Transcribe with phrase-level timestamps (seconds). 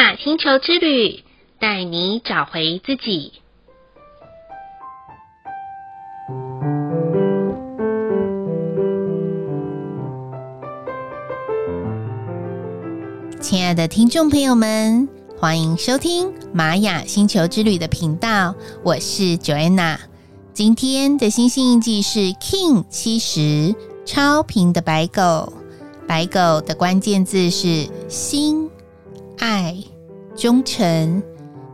[0.00, 1.22] 雅星球之旅，
[1.58, 3.34] 带你找回自己。
[13.42, 15.06] 亲爱的听众朋友们，
[15.38, 19.98] 欢迎收听玛雅星球之旅的频道，我是 Joanna。
[20.54, 23.74] 今天的星星印记是 King 七十，
[24.06, 25.52] 超频的白狗。
[26.08, 28.70] 白狗的关键字是心、
[29.38, 29.76] 爱、
[30.40, 31.22] 忠诚。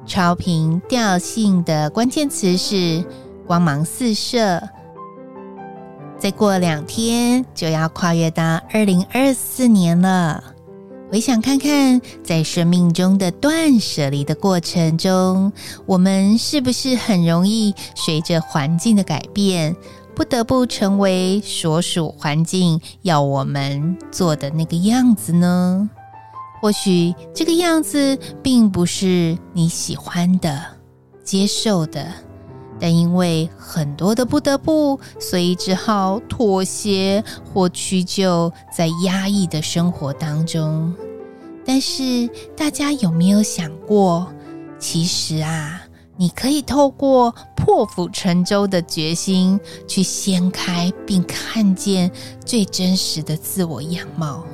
[0.04, 3.04] 超频调性的关键词是
[3.46, 4.60] 光芒四射。
[6.18, 10.42] 再过两天就要跨越到二零二四年了。
[11.12, 15.52] 回想看看，在生命中的断舍离的过程中，
[15.86, 19.76] 我们是不是很容易随着环境的改变，
[20.12, 25.88] 不得不成为所属环境要我们做的那个样子呢？
[26.66, 30.60] 或许这个样子并不是你喜欢的、
[31.22, 32.12] 接受的，
[32.80, 40.92] 但因为很多的不得不，所以只好妥协或屈就在压抑的生活当中。
[41.64, 44.26] 但是大家有没有想过，
[44.76, 45.80] 其实啊，
[46.16, 52.10] 你可以透过破釜沉舟的决心，去掀开并看见
[52.44, 54.44] 最真实的自我样貌。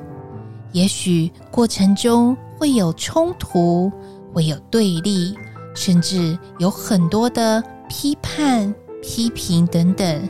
[0.73, 3.91] 也许过程中会有冲突，
[4.33, 5.37] 会有对立，
[5.75, 10.29] 甚至有很多的批判、批评等等，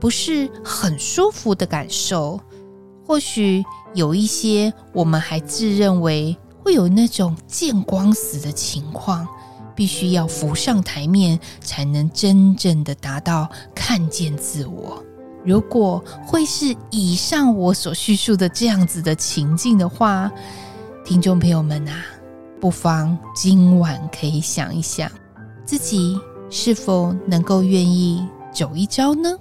[0.00, 2.40] 不是很舒服的感受。
[3.06, 9.26] 或许有一些我们还自认为会有那种见光死的情况。
[9.76, 15.04] 必须要浮上台面，才能真正的达到看见自我。
[15.46, 20.28] 如果会是以上我所叙述的这样子的情境的话，
[21.04, 22.02] 听众朋友们啊，
[22.60, 25.08] 不妨今晚可以想一想，
[25.64, 26.18] 自己
[26.50, 29.38] 是否能够愿意走一遭呢？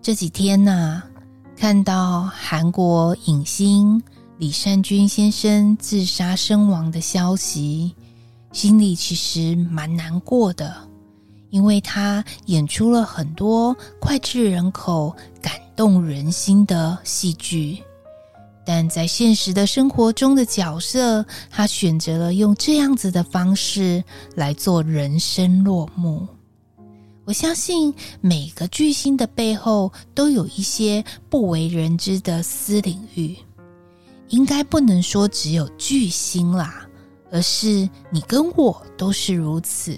[0.00, 1.04] 这几天呐、啊，
[1.56, 4.00] 看到韩国影星
[4.40, 7.94] 李善均先生自杀身亡的消息，
[8.52, 10.74] 心里其实蛮难过的，
[11.50, 17.82] 因为他演出了很多脍炙人口、感动人心的戏剧，
[18.64, 24.02] 但在现实的生活中的角色，他选择了用这样子的方式
[24.34, 26.26] 来做人生落幕。
[27.26, 33.36] 我相信每个巨星的背后都有一些不为人知的私领域，
[34.30, 36.86] 应该不能说只有巨星啦，
[37.30, 39.96] 而是你跟我都是如此。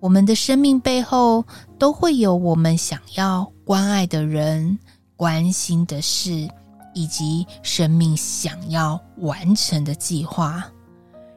[0.00, 1.42] 我们的生命背后
[1.78, 4.78] 都会有我们想要关爱的人、
[5.16, 6.46] 关心的事，
[6.92, 10.62] 以及生命想要完成的计划。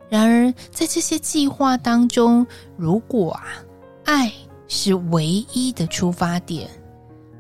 [0.10, 2.46] 然而，在这些计划当中，
[2.76, 3.46] 如果啊，
[4.04, 4.34] 爱。
[4.70, 6.70] 是唯一的出发点。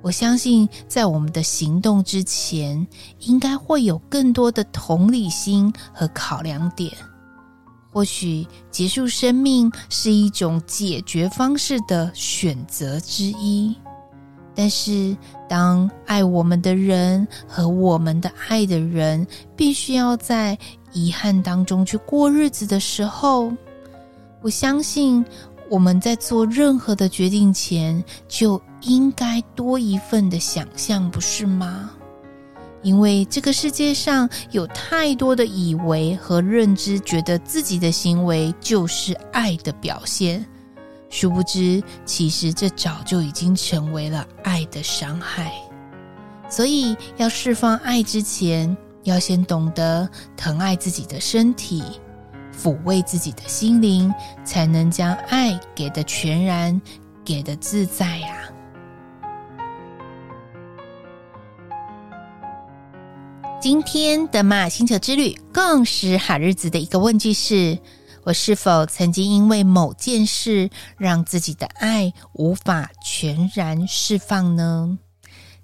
[0.02, 2.86] 我相信，在我们的行动之前，
[3.20, 6.92] 应该会有更多的同理心和考量点。
[7.92, 13.76] 或许结束生命是一种解决方式的选择之一，
[14.54, 15.18] 但是
[15.50, 19.26] 当爱我们的人和我们的爱的人
[19.56, 20.58] 必须要在
[20.94, 23.52] 遗憾当中去过日子的时候，
[24.42, 25.26] 我相信。
[25.70, 31.92] 我们在做任何的决定前，就应该多一份的想象，不是吗？
[32.84, 40.46] 因为这个世界上有太多的以为和认知，觉得自己的行为就是爱的表现，
[41.10, 45.52] 殊不知，其实这早就已经成为了爱的伤害。
[46.48, 50.08] 所以，要释放爱之前，要先懂得
[50.38, 51.84] 疼爱自己的身体。
[52.58, 54.12] 抚慰自己的心灵，
[54.44, 56.82] 才能将爱给的全然，
[57.24, 58.57] 给的自在呀、啊。
[63.70, 67.78] 今天的玛雅星球之旅共识好日子的一个问句是：
[68.24, 74.98] 我是否曾经因为某件事，让自己的爱无法全然释放呢？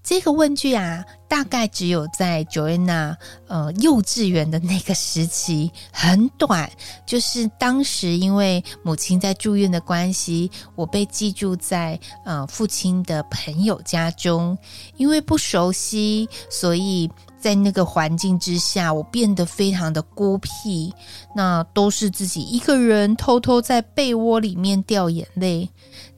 [0.04, 3.16] 这个问句啊，大概只有在 Joanna
[3.48, 6.70] 呃幼稚园的那个时期，很短。
[7.06, 14.58] 就是当时因为母亲在住院的关系，我被寄住在呃父亲的朋友家中。
[14.98, 17.10] 因为不熟悉，所以
[17.44, 20.94] 在那个环境之下，我变得非常的孤僻，
[21.36, 25.70] 那都是自己一个人偷偷在被窝里面掉眼泪。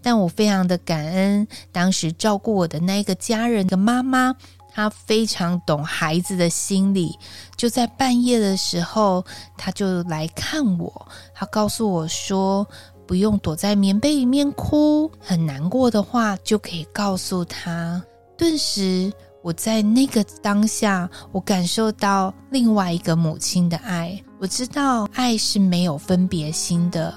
[0.03, 4.35] 但我非常的感恩，当时照顾我的那个家人的妈妈，
[4.71, 7.17] 她非常懂孩子的心理。
[7.57, 9.25] 就在半夜的时候，
[9.57, 12.67] 她就来看我，她告诉我说，
[13.07, 17.99] 不用躲在棉被里面哭，很难过的话就可以告诉她。
[18.37, 19.11] 顿时。
[19.45, 24.19] 我在那个当下，我感受到另外一个母亲的爱。
[24.39, 27.13] 我知道爱是没有分别心的，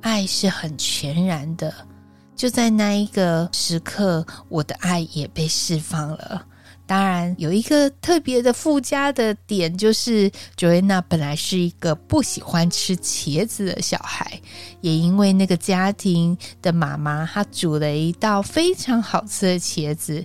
[0.00, 1.70] 爱是很全然的。
[2.34, 6.46] 就在那一个时刻，我的爱也被释放了。
[6.86, 14.40] 当然，有一个特别的附加的点，就是 Joanna 本来是一个不喜欢吃茄子的小孩，
[14.80, 20.24] 也因为那个家庭的妈妈，她煮了一道非常好吃的茄子。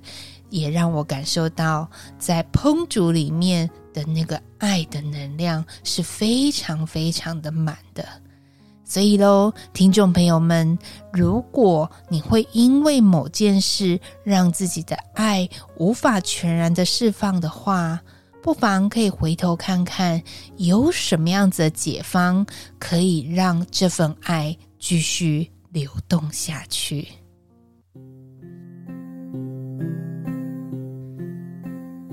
[0.51, 1.89] 也让我感受到，
[2.19, 8.06] 在烹煮里面的那个爱的能量是非常非常的满的。
[8.83, 10.77] 所以喽，听众朋友们，
[11.13, 17.98] 如果你会因为某件事让自己的爱无法全然的释放的话，
[18.44, 20.21] 不妨可以回头看看，
[20.57, 22.45] 有什么样子的解方
[22.77, 27.07] 可以让这份爱继续流动下去。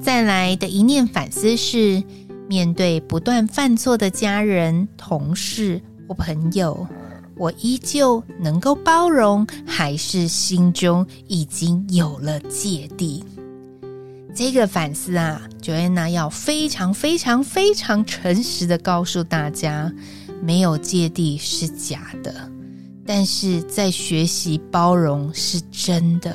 [0.08, 2.02] 再来的一念反思是：
[2.48, 6.88] 面对不断犯错的家人、同事或朋友，
[7.36, 13.22] 我依旧能够包容，还是心中已经有了芥蒂？
[14.34, 19.92] 这个反思啊，Joanna 要非常非常非常诚实的告诉大家，
[20.40, 22.50] 没有芥蒂是假的，
[23.04, 26.34] 但是在学习包容是真的。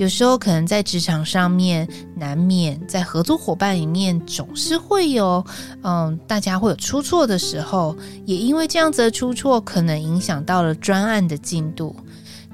[0.00, 1.86] 有时候可能在职场上面，
[2.16, 5.44] 难免在合作伙伴里面总是会有，
[5.82, 7.94] 嗯，大家会有出错的时候，
[8.24, 11.94] 也因为这样子的出错，可能影响到了专案的进度。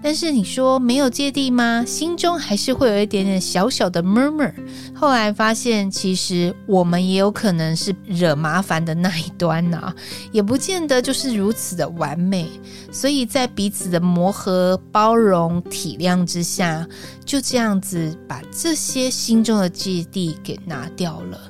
[0.03, 1.85] 但是你说没有芥蒂吗？
[1.85, 4.53] 心中还是会有一点点小小的 murmur。
[4.95, 9.93] 后来发现，其实我们也有可能是惹麻烦的那一端呐、
[10.31, 12.49] 也不见得就是如此的完美。
[12.93, 16.87] 所以在彼此的磨合、包容、体谅之下，
[17.25, 21.41] 就这样子把这些心中的芥蒂给拿掉了。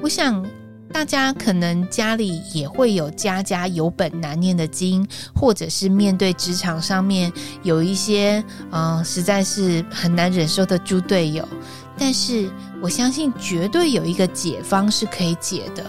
[0.00, 0.44] 我想。
[0.92, 11.46] 大家可能家里也会有家家有本难念的经，或者是面对职场上面有一些嗯、实在是很难忍受的猪队友。
[11.98, 12.48] 但是
[12.80, 15.84] 我相信，绝对有一个解方是可以解的，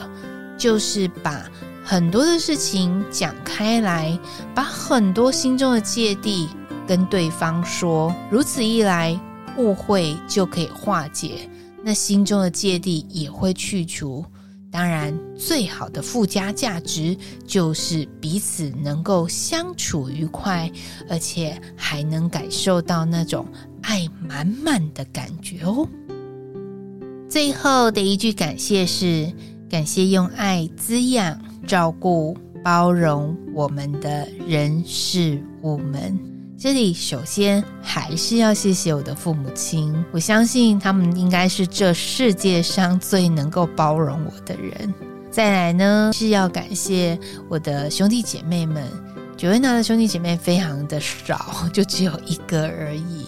[0.58, 1.46] 就是把
[1.84, 4.18] 很多的事情讲开来，
[4.56, 6.50] 把很多心中的芥蒂
[6.88, 9.20] 跟对方说，如此一来，
[9.58, 11.50] 误会就可以化解，
[11.84, 14.26] 那心中的芥蒂也会去除。
[14.74, 17.16] 当然，最好的附加价值
[17.46, 20.68] 就是彼此能够相处愉快，
[21.08, 23.46] 而且还能感受到那种
[23.84, 25.88] 爱满满的感觉哦。
[27.30, 29.32] 最后的一句感谢是：
[29.70, 36.33] 感谢用爱滋养、照顾、包容我们的人事物们。
[36.64, 44.94] 这里首先还是要谢谢我的父母亲，我相信他们应该是这世界上最能够包容我的人。
[45.30, 48.82] 再来呢，是要感谢我的兄弟姐妹们
[49.38, 53.26] ，Joanna 的兄弟姐妹非常的少，就只有一个而已。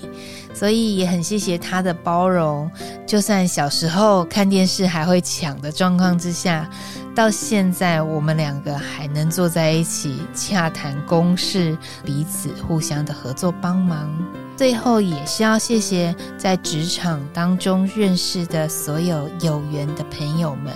[0.54, 2.72] 所以也很谢谢他的包容，
[3.06, 6.70] 就算小时候看电视还会抢的状况之下，
[7.16, 14.14] 到现在我们两个还能坐在一起洽谈公事，彼此互相的合作帮忙。
[14.58, 20.74] 最后也是要谢谢在职场当中认识的所有有缘的朋友们，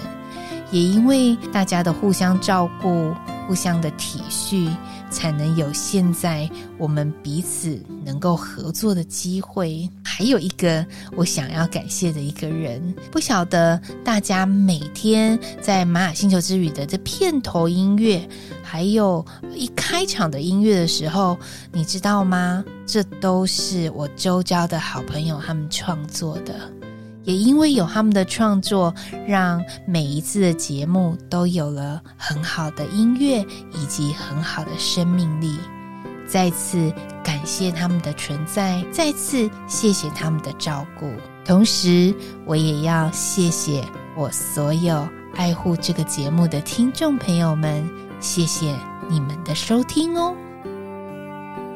[0.72, 3.14] 也因为大家的互相照顾、
[3.46, 4.70] 互相的体恤。
[5.10, 9.90] 才能有现在我们彼此能够合作的机会。
[10.04, 10.86] 还有一个
[11.16, 18.28] 我想要感谢的一个人，不晓得大家每天在玛雅星球之旅的这片头音乐，
[18.62, 19.26] 还有
[19.56, 21.38] 一开场的音乐的时候，
[21.72, 22.64] 你知道吗？
[22.86, 26.79] 这都是我周遭的好朋友他们创作的。
[27.30, 28.92] 也因为有他们的创作，
[29.28, 35.60] 让每一次的节目都有了很好的音乐以及很好的生命力。
[36.28, 36.92] 再次
[37.24, 41.08] 感谢他们的存在，再次谢谢他们的照顾。
[41.46, 42.12] 同时，
[42.48, 43.86] 我也要谢谢
[44.18, 47.88] 我所有爱护这个节目的听众朋友们，
[48.20, 48.76] 谢谢
[49.08, 50.36] 你们的收听哦。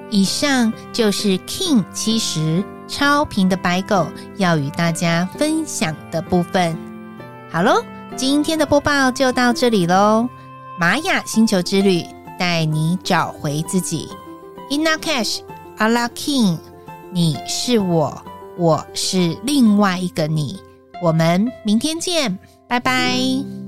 [0.10, 2.64] 以上就是 King 七十。
[2.94, 4.06] 超频的白狗
[4.38, 6.78] 要与大家分享的部分。
[7.50, 7.84] 好喽，
[8.16, 10.30] 今天的播报就到这里喽。
[10.78, 12.06] 玛雅星球之旅，
[12.38, 14.08] 带你找回自己。
[14.70, 15.40] Inna Cash,
[15.80, 16.60] Ala King，
[17.12, 18.24] 你是我，
[18.60, 20.62] 我是另外一个你。
[21.02, 23.63] 我们明天见，拜拜。